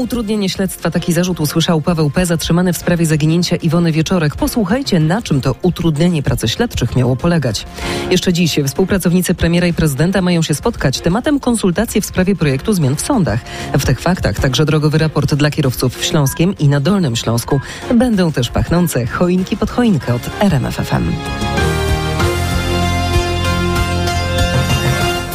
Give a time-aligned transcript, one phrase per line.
[0.00, 2.26] Utrudnienie śledztwa taki zarzut usłyszał Paweł P.
[2.26, 4.36] zatrzymany w sprawie zaginięcia Iwony Wieczorek.
[4.36, 7.66] Posłuchajcie, na czym to utrudnienie pracy śledczych miało polegać.
[8.10, 11.00] Jeszcze dziś współpracownicy premiera i prezydenta mają się spotkać.
[11.00, 13.40] Tematem konsultacji w sprawie projektu zmian w sądach.
[13.78, 17.60] W tych faktach także drogowy raport dla kierowców w Śląskiem i na Dolnym Śląsku.
[17.94, 21.12] Będą też pachnące choinki pod choinkę od RMFFM.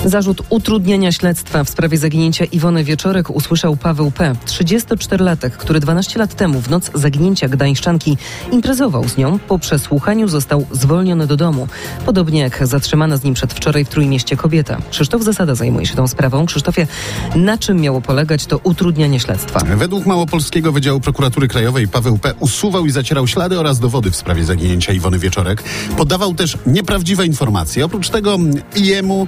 [0.06, 6.36] Zarzut utrudnienia śledztwa w sprawie zaginięcia Iwony Wieczorek usłyszał Paweł P., 34-latek, który 12 lat
[6.36, 8.18] temu w noc zaginięcia gdańszczanki
[8.52, 9.40] imprezował z nią.
[9.40, 11.68] Po przesłuchaniu został zwolniony do domu.
[12.06, 14.78] Podobnie jak zatrzymana z nim przedwczoraj w Trójmieście kobieta.
[14.92, 16.46] Krzysztof Zasada zajmuje się tą sprawą.
[16.46, 16.88] Krzysztofie,
[17.36, 19.60] na czym miało polegać to utrudnianie śledztwa?
[19.60, 22.34] Według Małopolskiego Wydziału Prokuratury Krajowej Paweł P.
[22.40, 25.64] usuwał i zacierał ślady oraz dowody w sprawie zaginięcia Iwony Wieczorek.
[25.98, 27.86] Podawał też nieprawdziwe informacje.
[27.86, 28.38] Oprócz tego
[28.76, 29.28] jemu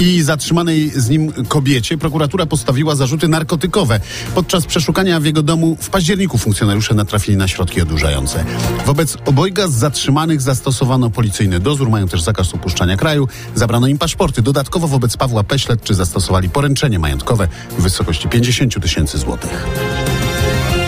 [0.00, 4.00] i zatrzymanej z nim kobiecie prokuratura postawiła zarzuty narkotykowe.
[4.34, 8.44] Podczas przeszukania w jego domu w październiku funkcjonariusze natrafili na środki odurzające.
[8.86, 14.42] Wobec obojga z zatrzymanych zastosowano policyjny dozór, mają też zakaz opuszczania kraju, zabrano im paszporty.
[14.42, 15.56] Dodatkowo wobec Pawła P.
[15.90, 19.66] zastosowali poręczenie majątkowe w wysokości 50 tysięcy złotych.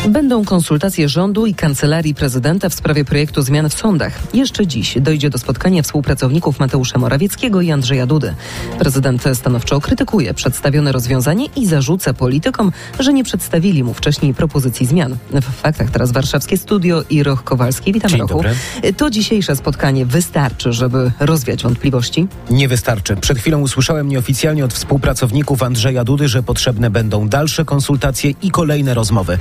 [0.09, 4.13] Będą konsultacje rządu i kancelarii prezydenta w sprawie projektu zmian w sądach.
[4.35, 8.35] Jeszcze dziś dojdzie do spotkania współpracowników Mateusza Morawieckiego i Andrzeja Dudy.
[8.79, 15.17] Prezydent stanowczo krytykuje przedstawione rozwiązanie i zarzuca politykom, że nie przedstawili mu wcześniej propozycji zmian.
[15.33, 17.93] W faktach teraz warszawskie studio i Roch Kowalski.
[17.93, 18.35] Witam Dzień Rochu.
[18.35, 18.55] dobry.
[18.97, 22.27] To dzisiejsze spotkanie wystarczy, żeby rozwiać wątpliwości?
[22.51, 23.17] Nie wystarczy.
[23.17, 28.95] Przed chwilą usłyszałem nieoficjalnie od współpracowników Andrzeja Dudy, że potrzebne będą dalsze konsultacje i kolejne
[28.95, 29.39] rozmowy.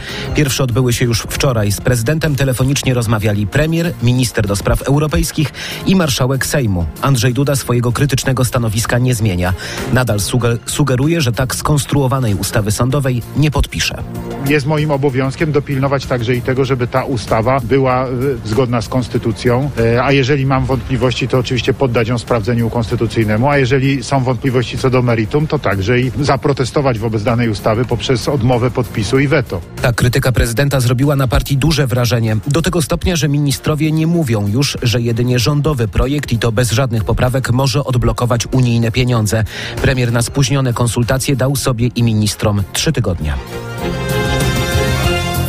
[0.50, 1.72] Pierwsze odbyły się już wczoraj.
[1.72, 5.52] Z prezydentem telefonicznie rozmawiali premier, minister do spraw europejskich
[5.86, 6.86] i marszałek Sejmu.
[7.02, 9.54] Andrzej Duda swojego krytycznego stanowiska nie zmienia.
[9.94, 14.04] Nadal suge- sugeruje, że tak skonstruowanej ustawy sądowej nie podpisze.
[14.48, 18.10] Jest moim obowiązkiem dopilnować także i tego, żeby ta ustawa była e,
[18.46, 23.58] zgodna z konstytucją, E, a jeżeli mam wątpliwości, to oczywiście poddać ją sprawdzeniu konstytucyjnemu, a
[23.58, 28.72] jeżeli są wątpliwości co do meritum, to także i zaprotestować wobec danej ustawy poprzez odmowę
[28.72, 29.62] podpisu i weto.
[29.82, 32.38] Ta krytyka prezydenta zrobiła na partii duże wrażenie.
[32.48, 36.72] Do tego stopnia, że ministrowie nie mówią już, że jedynie rządowy projekt i to bez
[36.72, 39.44] żadnych poprawek może odblokować unijne pieniądze.
[39.82, 43.34] Premier na spóźnione konsultacje dał sobie i ministrom trzy tygodnie.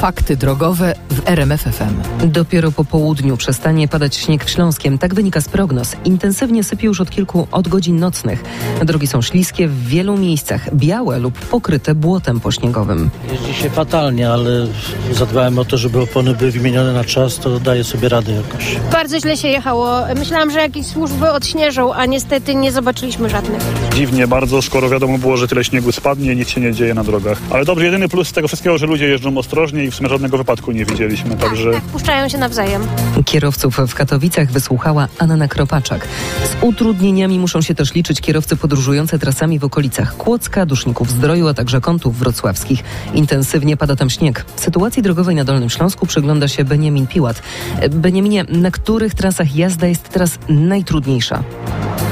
[0.00, 1.94] Fakty drogowe w RMFFM.
[2.24, 4.98] Dopiero po południu przestanie padać śnieg w Śląskiem.
[4.98, 5.96] Tak wynika z prognoz.
[6.04, 8.44] Intensywnie sypie już od kilku od godzin nocnych.
[8.84, 13.10] Drogi są śliskie w wielu miejscach, białe lub pokryte błotem pośniegowym.
[13.32, 14.66] Jeździ się fatalnie, ale
[15.12, 18.76] zadbałem o to, żeby opony były wymienione na czas, to daję sobie radę jakoś.
[18.92, 20.00] Bardzo źle się jechało.
[20.16, 23.62] Myślałam, że jakieś służby odśnieżą, a niestety nie zobaczyliśmy żadnych.
[23.94, 27.38] Dziwnie bardzo, skoro wiadomo było, że tyle śniegu spadnie, nic się nie dzieje na drogach.
[27.50, 30.38] Ale dobrze, jedyny plus z tego wszystkiego, że ludzie jeżdżą ostrożnie i w sumie żadnego
[30.38, 31.72] wypadku nie widzieliśmy, także...
[31.72, 32.82] Tak, puszczają się nawzajem.
[33.24, 36.08] Kierowców w Katowicach wysłuchała Anna Kropaczak.
[36.44, 41.54] Z utrudnieniami muszą się też liczyć kierowcy podróżujący trasami w okolicach Kłodzka, Duszników Zdroju, a
[41.54, 42.84] także kątów wrocławskich.
[43.14, 44.44] Intensywnie pada tam śnieg.
[44.56, 47.42] Sytuacji drogowej na Dolnym Śląsku przygląda się Beniamin Piłat.
[47.90, 51.42] Beniaminie, na których trasach jazda jest teraz najtrudniejsza?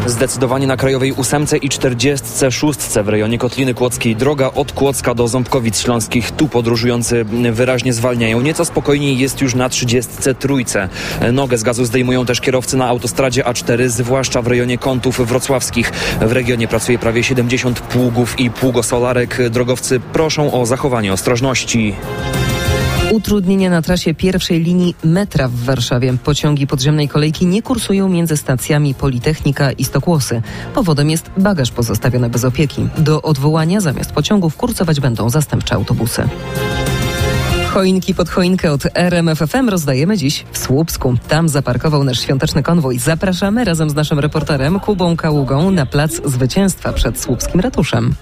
[0.09, 4.17] Zdecydowanie na Krajowej 8 i 46 w rejonie Kotliny Kłodzkiej.
[4.17, 6.31] Droga od Kłodzka do Ząbkowic Śląskich.
[6.31, 8.41] Tu podróżujący wyraźnie zwalniają.
[8.41, 10.89] Nieco spokojniej jest już na 30 trójce.
[11.33, 15.91] Nogę z gazu zdejmują też kierowcy na autostradzie A4, zwłaszcza w rejonie kątów wrocławskich.
[16.21, 19.51] W regionie pracuje prawie 70 pługów i pługosolarek.
[19.51, 21.95] Drogowcy proszą o zachowanie ostrożności.
[23.13, 26.15] Utrudnienia na trasie pierwszej linii metra w Warszawie.
[26.25, 30.43] Pociągi podziemnej kolejki nie kursują między stacjami Politechnika i Stokłosy.
[30.75, 32.89] Powodem jest bagaż pozostawiony bez opieki.
[32.99, 36.29] Do odwołania zamiast pociągów kursować będą zastępcze autobusy.
[37.75, 41.15] Choinki pod choinkę od RMFFM rozdajemy dziś w Słupsku.
[41.29, 42.99] Tam zaparkował nasz świąteczny konwój.
[42.99, 48.15] Zapraszamy razem z naszym reporterem Kubą Kaługą na plac Zwycięstwa przed Słupskim Ratuszem.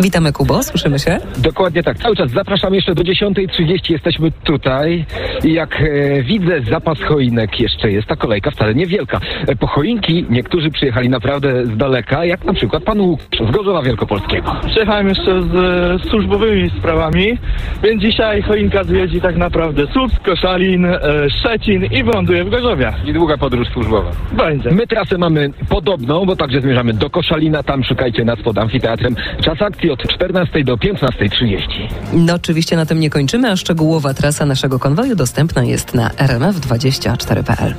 [0.00, 1.18] Witamy Kubo, słyszymy się?
[1.38, 1.98] Dokładnie tak.
[1.98, 3.92] Cały czas zapraszam jeszcze do 10.30.
[3.92, 5.04] Jesteśmy tutaj
[5.44, 8.08] i jak e, widzę, zapas choinek jeszcze jest.
[8.08, 9.20] Ta kolejka wcale niewielka.
[9.46, 13.82] E, po choinki niektórzy przyjechali naprawdę z daleka, jak na przykład pan Łukasz z Gorzowa
[13.82, 14.56] Wielkopolskiego.
[14.66, 17.38] Przyjechałem jeszcze z e, służbowymi sprawami,
[17.82, 21.00] więc dzisiaj choinka zwiedzi tak naprawdę Słupsk, Koszalin, e,
[21.30, 22.92] Szczecin i wyląduje w Gorzowie.
[23.04, 24.10] Niedługa podróż służbowa.
[24.32, 24.70] Będzie.
[24.70, 27.62] My trasę mamy podobną, bo także zmierzamy do Koszalina.
[27.62, 29.16] Tam szukajcie nas pod amfiteatrem.
[29.40, 31.88] Czas akcji od 14 do 15.30.
[32.12, 37.74] No oczywiście na tym nie kończymy, a szczegółowa trasa naszego konwoju dostępna jest na rmf24.pl.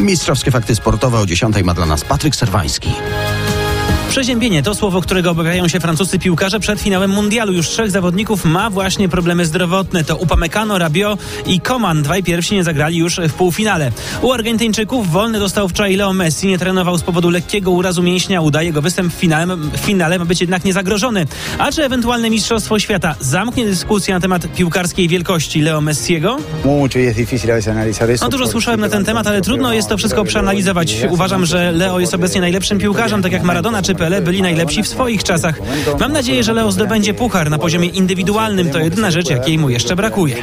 [0.00, 2.90] Mistrzowskie fakty sportowe o 10 ma dla nas Patryk Serwański.
[4.10, 7.52] Przeziębienie to słowo, którego obawiają się francuscy piłkarze przed finałem mundialu.
[7.52, 10.04] Już trzech zawodników ma właśnie problemy zdrowotne.
[10.04, 12.02] To Upamecano, Rabiot i Coman.
[12.02, 13.92] Dwaj pierwsi nie zagrali już w półfinale.
[14.22, 16.46] U Argentyńczyków wolny dostał wczoraj Leo Messi.
[16.46, 18.40] Nie trenował z powodu lekkiego urazu mięśnia.
[18.40, 21.26] Udaje go występ w finale, w finale ma być jednak niezagrożony.
[21.58, 26.36] A czy ewentualne Mistrzostwo Świata zamknie dyskusję na temat piłkarskiej wielkości Leo Messiego?
[28.20, 30.96] No dużo słyszałem na ten temat, ale trudno jest to wszystko przeanalizować.
[31.10, 34.88] Uważam, że Leo jest obecnie najlepszym piłkarzem, tak jak Maradona czy Pele byli najlepsi w
[34.88, 35.60] swoich czasach.
[36.00, 38.70] Mam nadzieję, że Leo zdobędzie puchar na poziomie indywidualnym.
[38.70, 40.36] To jedyna rzecz, jakiej mu jeszcze brakuje.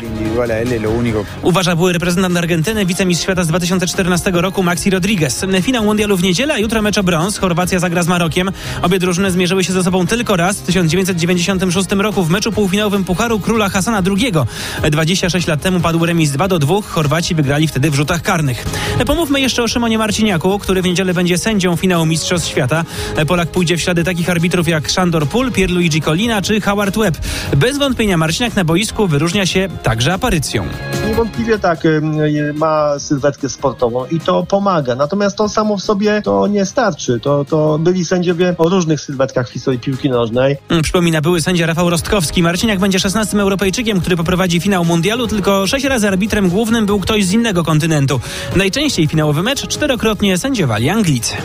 [1.42, 5.46] Uważa były reprezentant Argentyny, wicemistrz świata z 2014 roku Maxi Rodriguez.
[5.62, 7.38] Finał mundialu w niedzielę, a jutro mecz o brąz.
[7.38, 8.52] Chorwacja zagra z Marokiem.
[8.82, 13.40] Obie drużyny zmierzyły się ze sobą tylko raz w 1996 roku w meczu półfinałowym Pucharu
[13.40, 14.32] Króla Hasana II.
[14.92, 16.82] 26 lat temu padł remis 2 do 2.
[16.82, 18.66] Chorwaci wygrali wtedy w rzutach karnych.
[19.06, 22.86] Pomówmy jeszcze o Szymonie Marciniaku, który w niedzielę będzie sędzią finału Mistrzostw Świata.
[23.28, 27.18] Polak pójdzie w ślady takich arbitrów jak Szandor Pul, Pierluigi Collina czy Howard Webb.
[27.58, 30.66] Bez wątpienia Marciniak na boisku wyróżnia się także aparycją.
[31.08, 31.84] Niewątpliwie tak,
[32.54, 34.96] ma sylwetkę sportową i to pomaga.
[34.96, 37.20] Natomiast to samo w sobie to nie starczy.
[37.20, 40.58] To, to byli sędziowie o różnych sylwetkach w historii piłki nożnej.
[40.84, 42.44] Przypomina były sędzia Rafał Rostkowski.
[42.44, 47.26] Marciniak będzie 16 Europejczykiem, który poprowadzi finał mundialu, tylko sześć razy arbitrem głównym był ktoś
[47.26, 48.20] z innego kontynentu.
[48.56, 51.36] Najczęściej finałowy mecz czterokrotnie sędziowali Anglicy.